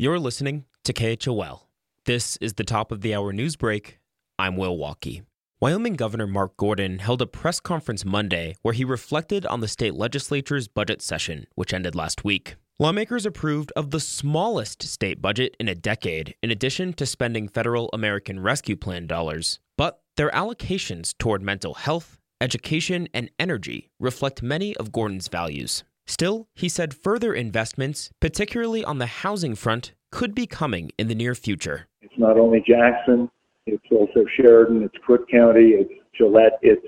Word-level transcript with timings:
You're 0.00 0.20
listening 0.20 0.64
to 0.84 0.92
KHOL. 0.92 1.62
This 2.04 2.36
is 2.36 2.52
the 2.52 2.62
top 2.62 2.92
of 2.92 3.00
the 3.00 3.16
hour 3.16 3.32
news 3.32 3.56
break. 3.56 3.98
I'm 4.38 4.56
Will 4.56 4.78
Walkey. 4.78 5.22
Wyoming 5.58 5.94
Governor 5.94 6.28
Mark 6.28 6.56
Gordon 6.56 7.00
held 7.00 7.20
a 7.20 7.26
press 7.26 7.58
conference 7.58 8.04
Monday 8.04 8.54
where 8.62 8.74
he 8.74 8.84
reflected 8.84 9.44
on 9.46 9.58
the 9.58 9.66
state 9.66 9.94
legislature's 9.94 10.68
budget 10.68 11.02
session, 11.02 11.48
which 11.56 11.74
ended 11.74 11.96
last 11.96 12.22
week. 12.22 12.54
Lawmakers 12.78 13.26
approved 13.26 13.72
of 13.74 13.90
the 13.90 13.98
smallest 13.98 14.84
state 14.84 15.20
budget 15.20 15.56
in 15.58 15.66
a 15.66 15.74
decade, 15.74 16.36
in 16.44 16.52
addition 16.52 16.92
to 16.92 17.04
spending 17.04 17.48
federal 17.48 17.90
American 17.92 18.38
Rescue 18.38 18.76
Plan 18.76 19.08
dollars. 19.08 19.58
But 19.76 20.00
their 20.16 20.30
allocations 20.30 21.12
toward 21.18 21.42
mental 21.42 21.74
health, 21.74 22.20
education, 22.40 23.08
and 23.12 23.32
energy 23.36 23.90
reflect 23.98 24.44
many 24.44 24.76
of 24.76 24.92
Gordon's 24.92 25.26
values. 25.26 25.82
Still, 26.08 26.48
he 26.54 26.70
said 26.70 26.94
further 26.94 27.34
investments, 27.34 28.10
particularly 28.18 28.82
on 28.82 28.96
the 28.96 29.06
housing 29.06 29.54
front, 29.54 29.92
could 30.10 30.34
be 30.34 30.46
coming 30.46 30.90
in 30.96 31.06
the 31.06 31.14
near 31.14 31.34
future. 31.34 31.86
It's 32.00 32.18
not 32.18 32.38
only 32.38 32.64
Jackson, 32.66 33.30
it's 33.66 33.84
also 33.92 34.24
Sheridan, 34.34 34.82
it's 34.82 34.96
Crook 35.04 35.28
County, 35.30 35.74
it's 35.74 35.92
Gillette, 36.16 36.58
it's 36.62 36.84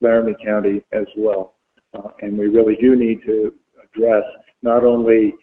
Laramie 0.00 0.36
County 0.44 0.84
as 0.92 1.06
well. 1.16 1.54
Uh, 1.94 2.10
and 2.22 2.38
we 2.38 2.46
really 2.46 2.76
do 2.80 2.94
need 2.94 3.18
to 3.26 3.52
address 3.82 4.22
not 4.62 4.84
only 4.84 5.34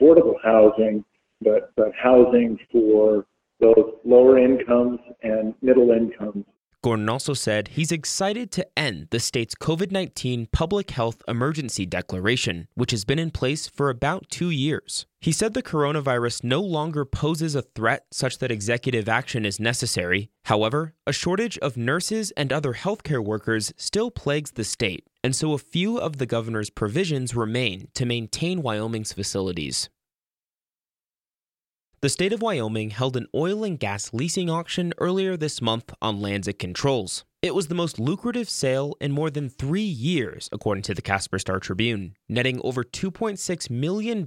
affordable 0.00 0.36
housing, 0.44 1.04
but, 1.40 1.72
but 1.74 1.90
housing 2.00 2.56
for 2.70 3.26
both 3.58 3.96
lower 4.04 4.38
incomes 4.38 5.00
and 5.24 5.52
middle 5.62 5.90
incomes 5.90 6.44
Gordon 6.80 7.08
also 7.08 7.34
said 7.34 7.68
he's 7.68 7.90
excited 7.90 8.52
to 8.52 8.78
end 8.78 9.08
the 9.10 9.18
state's 9.18 9.56
COVID 9.56 9.90
19 9.90 10.46
public 10.52 10.90
health 10.90 11.22
emergency 11.26 11.84
declaration, 11.84 12.68
which 12.74 12.92
has 12.92 13.04
been 13.04 13.18
in 13.18 13.32
place 13.32 13.66
for 13.66 13.90
about 13.90 14.30
two 14.30 14.50
years. 14.50 15.06
He 15.20 15.32
said 15.32 15.54
the 15.54 15.62
coronavirus 15.62 16.44
no 16.44 16.60
longer 16.60 17.04
poses 17.04 17.56
a 17.56 17.62
threat 17.62 18.06
such 18.12 18.38
that 18.38 18.52
executive 18.52 19.08
action 19.08 19.44
is 19.44 19.58
necessary. 19.58 20.30
However, 20.44 20.94
a 21.04 21.12
shortage 21.12 21.58
of 21.58 21.76
nurses 21.76 22.30
and 22.36 22.52
other 22.52 22.74
healthcare 22.74 23.24
workers 23.24 23.72
still 23.76 24.12
plagues 24.12 24.52
the 24.52 24.62
state, 24.62 25.04
and 25.24 25.34
so 25.34 25.54
a 25.54 25.58
few 25.58 25.98
of 25.98 26.18
the 26.18 26.26
governor's 26.26 26.70
provisions 26.70 27.34
remain 27.34 27.88
to 27.94 28.06
maintain 28.06 28.62
Wyoming's 28.62 29.12
facilities. 29.12 29.90
The 32.00 32.08
state 32.08 32.32
of 32.32 32.42
Wyoming 32.42 32.90
held 32.90 33.16
an 33.16 33.26
oil 33.34 33.64
and 33.64 33.76
gas 33.76 34.12
leasing 34.12 34.48
auction 34.48 34.92
earlier 34.98 35.36
this 35.36 35.60
month 35.60 35.92
on 36.00 36.20
lands 36.20 36.46
it 36.46 36.56
controls. 36.56 37.24
It 37.42 37.56
was 37.56 37.66
the 37.66 37.74
most 37.74 37.98
lucrative 37.98 38.48
sale 38.48 38.94
in 39.00 39.10
more 39.10 39.30
than 39.30 39.48
three 39.48 39.80
years, 39.80 40.48
according 40.52 40.82
to 40.82 40.94
the 40.94 41.02
Casper 41.02 41.40
Star 41.40 41.58
Tribune, 41.58 42.14
netting 42.28 42.60
over 42.62 42.84
$2.6 42.84 43.68
million 43.68 44.24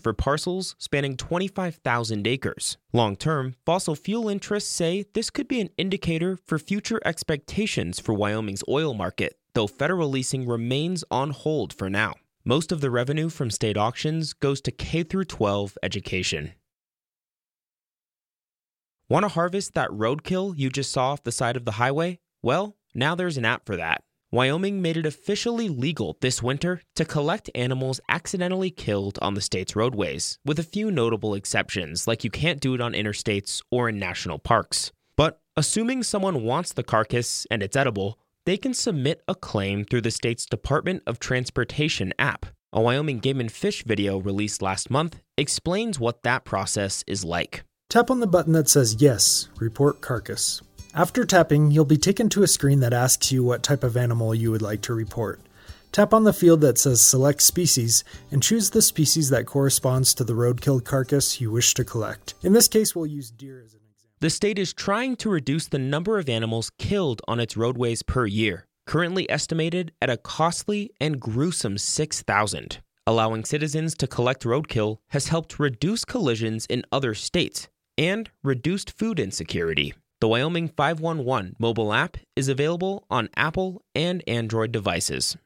for 0.00 0.12
parcels 0.12 0.74
spanning 0.78 1.16
25,000 1.16 2.26
acres. 2.26 2.76
Long 2.92 3.14
term, 3.14 3.54
fossil 3.64 3.94
fuel 3.94 4.28
interests 4.28 4.72
say 4.72 5.04
this 5.14 5.30
could 5.30 5.46
be 5.46 5.60
an 5.60 5.70
indicator 5.78 6.36
for 6.44 6.58
future 6.58 7.00
expectations 7.04 8.00
for 8.00 8.14
Wyoming's 8.14 8.64
oil 8.68 8.94
market, 8.94 9.38
though 9.54 9.68
federal 9.68 10.08
leasing 10.08 10.44
remains 10.44 11.04
on 11.08 11.30
hold 11.30 11.72
for 11.72 11.88
now. 11.88 12.14
Most 12.44 12.72
of 12.72 12.80
the 12.80 12.90
revenue 12.90 13.28
from 13.28 13.52
state 13.52 13.76
auctions 13.76 14.32
goes 14.32 14.60
to 14.62 14.72
K 14.72 15.04
12 15.04 15.78
education. 15.84 16.54
Want 19.12 19.24
to 19.24 19.28
harvest 19.28 19.74
that 19.74 19.90
roadkill 19.90 20.54
you 20.56 20.70
just 20.70 20.90
saw 20.90 21.10
off 21.10 21.22
the 21.22 21.32
side 21.32 21.54
of 21.54 21.66
the 21.66 21.72
highway? 21.72 22.18
Well, 22.40 22.78
now 22.94 23.14
there's 23.14 23.36
an 23.36 23.44
app 23.44 23.66
for 23.66 23.76
that. 23.76 24.00
Wyoming 24.30 24.80
made 24.80 24.96
it 24.96 25.04
officially 25.04 25.68
legal 25.68 26.16
this 26.22 26.42
winter 26.42 26.80
to 26.94 27.04
collect 27.04 27.50
animals 27.54 28.00
accidentally 28.08 28.70
killed 28.70 29.18
on 29.20 29.34
the 29.34 29.42
state's 29.42 29.76
roadways, 29.76 30.38
with 30.46 30.58
a 30.58 30.62
few 30.62 30.90
notable 30.90 31.34
exceptions, 31.34 32.08
like 32.08 32.24
you 32.24 32.30
can't 32.30 32.58
do 32.58 32.72
it 32.72 32.80
on 32.80 32.94
interstates 32.94 33.60
or 33.70 33.90
in 33.90 33.98
national 33.98 34.38
parks. 34.38 34.92
But 35.14 35.42
assuming 35.58 36.04
someone 36.04 36.42
wants 36.42 36.72
the 36.72 36.82
carcass 36.82 37.46
and 37.50 37.62
it's 37.62 37.76
edible, 37.76 38.18
they 38.46 38.56
can 38.56 38.72
submit 38.72 39.22
a 39.28 39.34
claim 39.34 39.84
through 39.84 40.00
the 40.00 40.10
state's 40.10 40.46
Department 40.46 41.02
of 41.06 41.18
Transportation 41.18 42.14
app. 42.18 42.46
A 42.72 42.80
Wyoming 42.80 43.18
Game 43.18 43.40
and 43.40 43.52
Fish 43.52 43.84
video 43.84 44.16
released 44.16 44.62
last 44.62 44.90
month 44.90 45.20
explains 45.36 46.00
what 46.00 46.22
that 46.22 46.46
process 46.46 47.04
is 47.06 47.26
like. 47.26 47.62
Tap 47.92 48.10
on 48.10 48.20
the 48.20 48.26
button 48.26 48.54
that 48.54 48.70
says 48.70 49.02
Yes, 49.02 49.50
Report 49.58 50.00
Carcass. 50.00 50.62
After 50.94 51.26
tapping, 51.26 51.70
you'll 51.70 51.84
be 51.84 51.98
taken 51.98 52.30
to 52.30 52.42
a 52.42 52.46
screen 52.46 52.80
that 52.80 52.94
asks 52.94 53.30
you 53.30 53.44
what 53.44 53.62
type 53.62 53.84
of 53.84 53.98
animal 53.98 54.34
you 54.34 54.50
would 54.50 54.62
like 54.62 54.80
to 54.84 54.94
report. 54.94 55.42
Tap 55.92 56.14
on 56.14 56.24
the 56.24 56.32
field 56.32 56.62
that 56.62 56.78
says 56.78 57.02
Select 57.02 57.42
Species 57.42 58.02
and 58.30 58.42
choose 58.42 58.70
the 58.70 58.80
species 58.80 59.28
that 59.28 59.44
corresponds 59.44 60.14
to 60.14 60.24
the 60.24 60.32
roadkill 60.32 60.82
carcass 60.82 61.38
you 61.38 61.50
wish 61.50 61.74
to 61.74 61.84
collect. 61.84 62.32
In 62.42 62.54
this 62.54 62.66
case, 62.66 62.96
we'll 62.96 63.04
use 63.04 63.30
deer 63.30 63.62
as 63.62 63.74
an 63.74 63.80
example. 63.80 64.16
The 64.20 64.30
state 64.30 64.58
is 64.58 64.72
trying 64.72 65.16
to 65.16 65.28
reduce 65.28 65.66
the 65.66 65.78
number 65.78 66.18
of 66.18 66.30
animals 66.30 66.70
killed 66.78 67.20
on 67.28 67.40
its 67.40 67.58
roadways 67.58 68.02
per 68.02 68.24
year, 68.24 68.64
currently 68.86 69.30
estimated 69.30 69.92
at 70.00 70.08
a 70.08 70.16
costly 70.16 70.92
and 70.98 71.20
gruesome 71.20 71.76
6,000. 71.76 72.78
Allowing 73.04 73.44
citizens 73.44 73.96
to 73.96 74.06
collect 74.06 74.44
roadkill 74.44 74.98
has 75.08 75.26
helped 75.26 75.58
reduce 75.58 76.04
collisions 76.04 76.66
in 76.66 76.84
other 76.92 77.14
states, 77.14 77.68
and 77.96 78.30
reduced 78.42 78.96
food 78.98 79.18
insecurity. 79.18 79.94
The 80.20 80.28
Wyoming 80.28 80.68
511 80.68 81.56
mobile 81.58 81.92
app 81.92 82.16
is 82.36 82.48
available 82.48 83.06
on 83.10 83.28
Apple 83.36 83.82
and 83.94 84.22
Android 84.28 84.70
devices. 84.70 85.36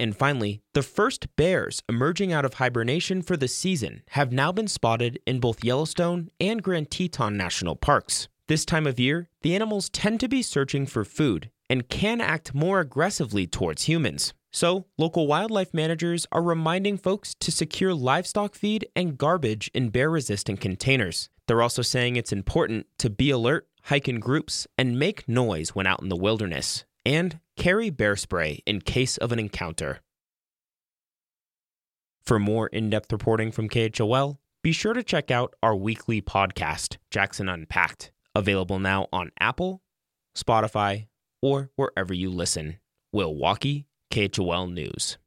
And 0.00 0.16
finally, 0.16 0.60
the 0.72 0.82
first 0.82 1.34
bears 1.36 1.82
emerging 1.88 2.32
out 2.32 2.44
of 2.44 2.54
hibernation 2.54 3.22
for 3.22 3.36
the 3.36 3.48
season 3.48 4.02
have 4.10 4.32
now 4.32 4.52
been 4.52 4.68
spotted 4.68 5.20
in 5.26 5.40
both 5.40 5.64
Yellowstone 5.64 6.30
and 6.40 6.62
Grand 6.62 6.90
Teton 6.90 7.36
national 7.36 7.76
parks. 7.76 8.28
This 8.46 8.64
time 8.64 8.86
of 8.86 9.00
year, 9.00 9.28
the 9.42 9.54
animals 9.54 9.88
tend 9.88 10.20
to 10.20 10.28
be 10.28 10.42
searching 10.42 10.84
for 10.86 11.04
food 11.04 11.50
and 11.70 11.88
can 11.88 12.20
act 12.20 12.54
more 12.54 12.80
aggressively 12.80 13.46
towards 13.46 13.84
humans. 13.84 14.34
So, 14.54 14.84
local 14.96 15.26
wildlife 15.26 15.74
managers 15.74 16.28
are 16.30 16.40
reminding 16.40 16.98
folks 16.98 17.34
to 17.40 17.50
secure 17.50 17.92
livestock 17.92 18.54
feed 18.54 18.86
and 18.94 19.18
garbage 19.18 19.68
in 19.74 19.88
bear 19.88 20.08
resistant 20.08 20.60
containers. 20.60 21.28
They're 21.48 21.60
also 21.60 21.82
saying 21.82 22.14
it's 22.14 22.32
important 22.32 22.86
to 22.98 23.10
be 23.10 23.30
alert, 23.30 23.66
hike 23.82 24.06
in 24.06 24.20
groups, 24.20 24.68
and 24.78 24.96
make 24.96 25.28
noise 25.28 25.70
when 25.70 25.88
out 25.88 26.02
in 26.02 26.08
the 26.08 26.14
wilderness, 26.14 26.84
and 27.04 27.40
carry 27.56 27.90
bear 27.90 28.14
spray 28.14 28.62
in 28.64 28.80
case 28.80 29.16
of 29.16 29.32
an 29.32 29.40
encounter. 29.40 29.98
For 32.24 32.38
more 32.38 32.68
in 32.68 32.90
depth 32.90 33.10
reporting 33.10 33.50
from 33.50 33.68
KHOL, 33.68 34.38
be 34.62 34.70
sure 34.70 34.92
to 34.92 35.02
check 35.02 35.32
out 35.32 35.54
our 35.64 35.74
weekly 35.74 36.22
podcast, 36.22 36.98
Jackson 37.10 37.48
Unpacked, 37.48 38.12
available 38.36 38.78
now 38.78 39.08
on 39.12 39.32
Apple, 39.40 39.82
Spotify, 40.38 41.08
or 41.42 41.72
wherever 41.74 42.14
you 42.14 42.30
listen. 42.30 42.76
Will 43.12 43.34
Walkey 43.34 43.86
KHOL 44.14 44.68
News. 44.68 45.18